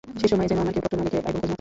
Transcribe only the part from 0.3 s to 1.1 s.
সময় যেন আমায় কেউ পত্র না